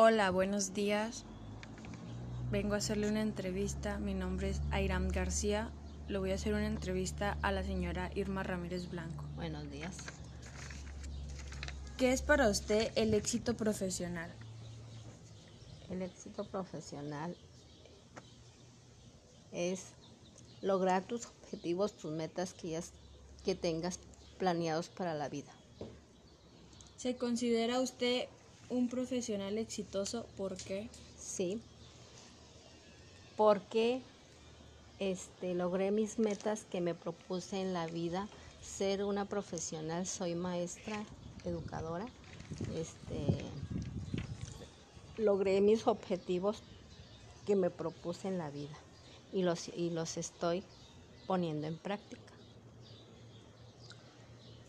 Hola, 0.00 0.30
buenos 0.30 0.74
días. 0.74 1.24
Vengo 2.52 2.74
a 2.74 2.76
hacerle 2.76 3.08
una 3.08 3.20
entrevista. 3.20 3.98
Mi 3.98 4.14
nombre 4.14 4.50
es 4.50 4.60
Airam 4.70 5.08
García. 5.08 5.72
Le 6.06 6.18
voy 6.18 6.30
a 6.30 6.36
hacer 6.36 6.54
una 6.54 6.68
entrevista 6.68 7.36
a 7.42 7.50
la 7.50 7.64
señora 7.64 8.12
Irma 8.14 8.44
Ramírez 8.44 8.88
Blanco. 8.88 9.24
Buenos 9.34 9.68
días. 9.72 9.96
¿Qué 11.96 12.12
es 12.12 12.22
para 12.22 12.48
usted 12.48 12.92
el 12.94 13.12
éxito 13.12 13.56
profesional? 13.56 14.32
El 15.90 16.02
éxito 16.02 16.44
profesional 16.44 17.36
es 19.50 19.94
lograr 20.62 21.08
tus 21.08 21.26
objetivos, 21.26 21.96
tus 21.96 22.12
metas 22.12 22.54
que, 22.54 22.70
ya, 22.70 22.82
que 23.44 23.56
tengas 23.56 23.98
planeados 24.38 24.90
para 24.90 25.14
la 25.14 25.28
vida. 25.28 25.52
¿Se 26.96 27.16
considera 27.16 27.80
usted 27.80 28.28
un 28.70 28.88
profesional 28.88 29.58
exitoso? 29.58 30.26
¿Por 30.36 30.56
qué? 30.56 30.88
Sí, 31.18 31.60
porque 33.36 34.02
este, 34.98 35.54
logré 35.54 35.90
mis 35.90 36.18
metas 36.18 36.64
que 36.64 36.80
me 36.80 36.94
propuse 36.94 37.60
en 37.60 37.72
la 37.72 37.86
vida, 37.86 38.28
ser 38.62 39.04
una 39.04 39.24
profesional, 39.26 40.06
soy 40.06 40.34
maestra, 40.34 41.04
educadora, 41.44 42.08
este, 42.76 43.42
logré 45.16 45.60
mis 45.60 45.86
objetivos 45.86 46.62
que 47.46 47.56
me 47.56 47.70
propuse 47.70 48.28
en 48.28 48.38
la 48.38 48.50
vida 48.50 48.76
y 49.32 49.42
los, 49.42 49.68
y 49.68 49.90
los 49.90 50.16
estoy 50.16 50.64
poniendo 51.26 51.66
en 51.66 51.76
práctica. 51.76 52.37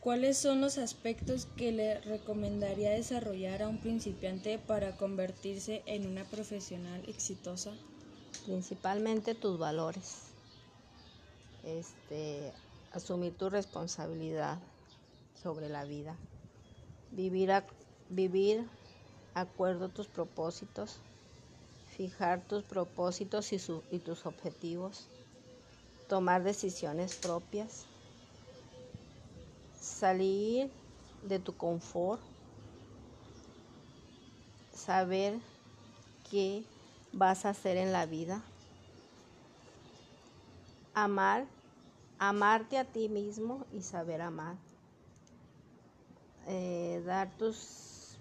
¿Cuáles 0.00 0.38
son 0.38 0.60
los 0.60 0.78
aspectos 0.78 1.46
que 1.56 1.72
le 1.72 2.00
recomendaría 2.02 2.90
desarrollar 2.90 3.62
a 3.62 3.68
un 3.68 3.78
principiante 3.78 4.56
para 4.56 4.96
convertirse 4.96 5.82
en 5.86 6.06
una 6.06 6.22
profesional 6.22 7.02
exitosa? 7.08 7.72
Principalmente 8.46 9.34
tus 9.34 9.58
valores. 9.58 10.28
Este, 11.64 12.52
asumir 12.92 13.36
tu 13.36 13.50
responsabilidad 13.50 14.60
sobre 15.42 15.68
la 15.68 15.84
vida. 15.84 16.16
Vivir, 17.10 17.50
a, 17.50 17.66
vivir 18.08 18.64
acuerdo 19.34 19.88
tus 19.88 20.06
propósitos. 20.06 21.00
Fijar 21.96 22.46
tus 22.46 22.62
propósitos 22.62 23.52
y, 23.52 23.58
su, 23.58 23.82
y 23.90 23.98
tus 23.98 24.26
objetivos. 24.26 25.08
Tomar 26.06 26.44
decisiones 26.44 27.16
propias 27.16 27.87
salir 29.98 30.70
de 31.24 31.40
tu 31.40 31.56
confort, 31.56 32.20
saber 34.72 35.40
qué 36.30 36.62
vas 37.12 37.44
a 37.44 37.50
hacer 37.50 37.76
en 37.76 37.92
la 37.92 38.06
vida, 38.06 38.40
amar, 40.94 41.46
amarte 42.20 42.78
a 42.78 42.84
ti 42.84 43.08
mismo 43.08 43.66
y 43.72 43.82
saber 43.82 44.20
amar, 44.20 44.54
eh, 46.46 47.02
dar 47.04 47.36
tus, 47.36 48.16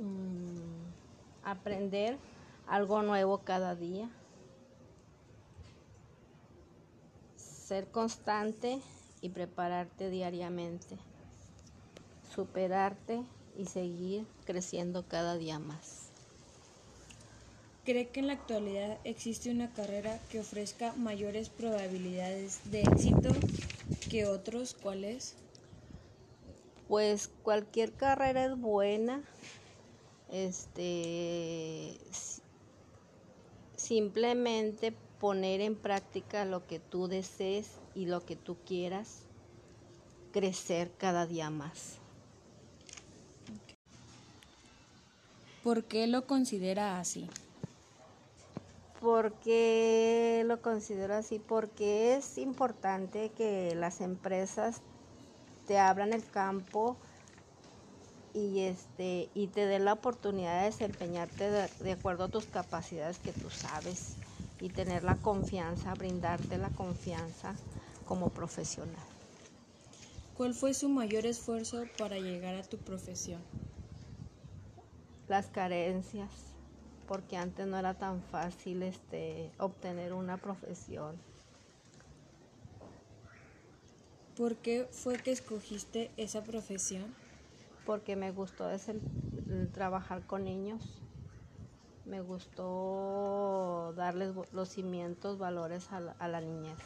mm, 0.00 1.44
aprender 1.44 2.18
algo 2.66 3.02
nuevo 3.02 3.38
cada 3.38 3.76
día, 3.76 4.08
ser 7.36 7.86
constante 7.92 8.82
y 9.20 9.30
prepararte 9.30 10.10
diariamente, 10.10 10.96
superarte 12.34 13.22
y 13.56 13.66
seguir 13.66 14.26
creciendo 14.44 15.04
cada 15.06 15.36
día 15.36 15.58
más. 15.58 16.10
¿Cree 17.84 18.08
que 18.08 18.18
en 18.18 18.26
la 18.26 18.32
actualidad 18.32 18.98
existe 19.04 19.48
una 19.50 19.72
carrera 19.72 20.18
que 20.28 20.40
ofrezca 20.40 20.92
mayores 20.94 21.50
probabilidades 21.50 22.60
de 22.72 22.80
éxito 22.80 23.30
que 24.10 24.26
otros? 24.26 24.74
¿Cuál 24.74 25.04
es? 25.04 25.36
Pues 26.88 27.30
cualquier 27.44 27.92
carrera 27.92 28.46
es 28.46 28.58
buena. 28.58 29.22
Este 30.32 31.96
simplemente 33.76 34.92
poner 35.20 35.60
en 35.60 35.74
práctica 35.74 36.44
lo 36.44 36.66
que 36.66 36.78
tú 36.78 37.08
desees 37.08 37.70
y 37.94 38.06
lo 38.06 38.24
que 38.24 38.36
tú 38.36 38.56
quieras 38.66 39.22
crecer 40.32 40.90
cada 40.98 41.26
día 41.26 41.50
más. 41.50 41.98
¿Por 45.62 45.84
qué 45.84 46.06
lo 46.06 46.26
considera 46.26 47.00
así? 47.00 47.28
¿Por 49.00 49.32
qué 49.34 50.42
lo 50.46 50.60
considero 50.60 51.14
así? 51.14 51.38
Porque 51.38 52.16
es 52.16 52.38
importante 52.38 53.30
que 53.30 53.74
las 53.74 54.00
empresas 54.00 54.80
te 55.66 55.78
abran 55.78 56.12
el 56.12 56.24
campo 56.24 56.96
y 58.32 58.60
este 58.60 59.28
y 59.34 59.46
te 59.48 59.66
den 59.66 59.86
la 59.86 59.94
oportunidad 59.94 60.60
de 60.60 60.66
desempeñarte 60.66 61.50
de, 61.50 61.68
de 61.80 61.92
acuerdo 61.92 62.24
a 62.24 62.28
tus 62.28 62.44
capacidades 62.44 63.18
que 63.18 63.32
tú 63.32 63.48
sabes 63.50 64.16
y 64.60 64.68
tener 64.68 65.04
la 65.04 65.16
confianza, 65.16 65.94
brindarte 65.94 66.58
la 66.58 66.70
confianza 66.70 67.54
como 68.06 68.30
profesional. 68.30 68.94
¿Cuál 70.36 70.54
fue 70.54 70.74
su 70.74 70.88
mayor 70.88 71.26
esfuerzo 71.26 71.84
para 71.98 72.18
llegar 72.18 72.54
a 72.54 72.62
tu 72.62 72.76
profesión? 72.78 73.40
Las 75.28 75.46
carencias, 75.46 76.30
porque 77.08 77.36
antes 77.36 77.66
no 77.66 77.78
era 77.78 77.94
tan 77.94 78.22
fácil 78.22 78.82
este, 78.82 79.50
obtener 79.58 80.12
una 80.12 80.36
profesión. 80.36 81.16
¿Por 84.36 84.56
qué 84.56 84.86
fue 84.90 85.16
que 85.16 85.32
escogiste 85.32 86.10
esa 86.16 86.42
profesión? 86.44 87.14
Porque 87.86 88.16
me 88.16 88.30
gustó 88.30 88.68
trabajar 89.72 90.26
con 90.26 90.44
niños 90.44 90.82
me 92.06 92.20
gustó 92.20 93.15
darles 93.96 94.34
los 94.52 94.68
cimientos, 94.68 95.38
valores 95.38 95.90
a 95.90 96.00
la, 96.00 96.12
a 96.18 96.28
la 96.28 96.40
niñez. 96.40 96.78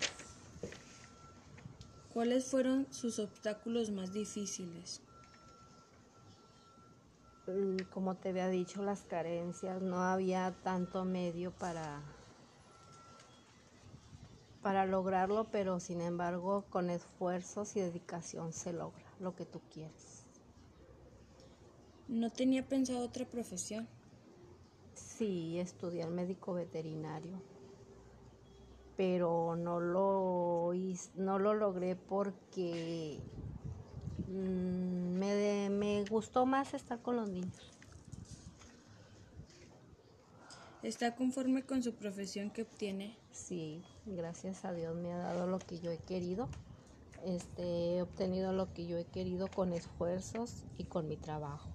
¿Cuáles 2.14 2.46
fueron 2.46 2.86
sus 2.92 3.18
obstáculos 3.18 3.90
más 3.90 4.12
difíciles? 4.12 5.00
Mm, 7.46 7.84
como 7.92 8.14
te 8.16 8.30
había 8.30 8.48
dicho, 8.48 8.82
las 8.82 9.02
carencias, 9.02 9.82
no 9.82 10.02
había 10.02 10.54
tanto 10.62 11.04
medio 11.04 11.50
para, 11.52 12.00
para 14.62 14.86
lograrlo, 14.86 15.46
pero 15.50 15.80
sin 15.80 16.00
embargo 16.00 16.64
con 16.70 16.90
esfuerzos 16.90 17.76
y 17.76 17.80
dedicación 17.80 18.52
se 18.52 18.72
logra 18.72 19.04
lo 19.18 19.34
que 19.34 19.46
tú 19.46 19.60
quieres. 19.72 20.24
¿No 22.08 22.30
tenía 22.30 22.66
pensado 22.68 23.04
otra 23.04 23.24
profesión? 23.24 23.88
Sí, 25.20 25.58
estudié 25.58 26.06
médico 26.06 26.54
veterinario, 26.54 27.42
pero 28.96 29.54
no 29.54 29.78
lo, 29.78 30.72
no 31.16 31.38
lo 31.38 31.52
logré 31.52 31.94
porque 31.94 33.20
mm, 34.28 35.18
me, 35.18 35.68
me 35.68 36.04
gustó 36.06 36.46
más 36.46 36.72
estar 36.72 37.02
con 37.02 37.16
los 37.16 37.28
niños. 37.28 37.52
¿Está 40.82 41.14
conforme 41.14 41.64
con 41.64 41.82
su 41.82 41.92
profesión 41.92 42.48
que 42.48 42.62
obtiene? 42.62 43.14
Sí, 43.30 43.82
gracias 44.06 44.64
a 44.64 44.72
Dios 44.72 44.96
me 44.96 45.12
ha 45.12 45.18
dado 45.18 45.46
lo 45.46 45.58
que 45.58 45.80
yo 45.80 45.90
he 45.90 45.98
querido. 45.98 46.48
Este, 47.26 47.96
he 47.96 48.00
obtenido 48.00 48.54
lo 48.54 48.72
que 48.72 48.86
yo 48.86 48.96
he 48.96 49.04
querido 49.04 49.48
con 49.48 49.74
esfuerzos 49.74 50.64
y 50.78 50.84
con 50.84 51.08
mi 51.08 51.18
trabajo. 51.18 51.68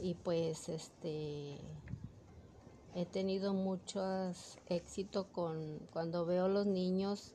Y 0.00 0.14
pues 0.14 0.70
este 0.70 1.58
he 3.00 3.06
tenido 3.06 3.54
mucho 3.54 4.02
éxito 4.66 5.28
con 5.30 5.78
cuando 5.92 6.26
veo 6.26 6.48
los 6.48 6.66
niños 6.66 7.32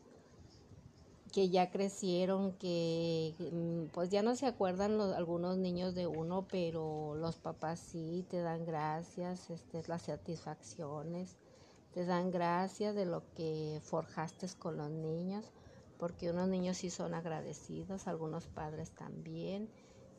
que 1.32 1.50
ya 1.50 1.72
crecieron, 1.72 2.52
que 2.58 3.34
mm, 3.40 3.86
pues 3.94 4.10
ya 4.10 4.22
no 4.24 4.36
se 4.36 4.46
acuerdan 4.46 5.00
algunos 5.00 5.58
niños 5.58 5.96
de 5.96 6.06
uno, 6.06 6.46
pero 6.52 7.16
los 7.16 7.38
papás 7.38 7.80
sí 7.80 8.26
te 8.30 8.42
dan 8.42 8.66
gracias, 8.66 9.50
este, 9.50 9.84
las 9.88 10.02
satisfacciones, 10.02 11.38
te 11.94 12.04
dan 12.04 12.30
gracias 12.30 12.94
de 12.94 13.06
lo 13.06 13.24
que 13.34 13.80
forjaste 13.86 14.48
con 14.60 14.76
los 14.76 14.90
niños, 14.92 15.46
porque 15.98 16.30
unos 16.30 16.50
niños 16.50 16.76
sí 16.76 16.90
son 16.90 17.14
agradecidos, 17.14 18.08
algunos 18.08 18.48
padres 18.48 18.92
también 18.92 19.70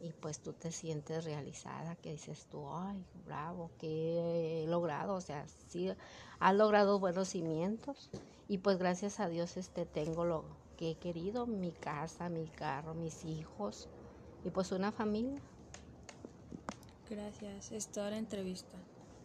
y 0.01 0.13
pues 0.13 0.41
tú 0.41 0.53
te 0.53 0.71
sientes 0.73 1.25
realizada, 1.25 1.97
que 1.97 2.13
dices 2.13 2.47
tú, 2.47 2.69
ay, 2.73 3.05
bravo, 3.25 3.71
que 3.79 4.65
he 4.65 4.67
logrado, 4.67 5.15
o 5.15 5.21
sea, 5.21 5.47
sí, 5.69 5.91
has 6.39 6.55
logrado 6.55 6.99
buenos 6.99 7.29
cimientos 7.29 8.11
y 8.49 8.59
pues 8.59 8.79
gracias 8.79 9.21
a 9.21 9.29
Dios 9.29 9.57
este 9.57 9.87
tengo 9.87 10.25
lo 10.25 10.45
que 10.77 10.91
he 10.91 10.97
querido, 10.97 11.47
mi 11.47 11.73
casa, 11.73 12.29
mi 12.29 12.49
carro, 12.49 12.95
mis 12.95 13.25
hijos 13.25 13.89
y 14.45 14.51
pues 14.51 14.73
una 14.73 14.93
familia. 14.93 15.41
Gracias, 17.09 17.73
es 17.73 17.91
la 17.97 18.17
entrevista. 18.17 18.79